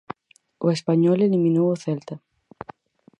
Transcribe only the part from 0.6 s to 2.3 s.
O Español eliminou ao Celta.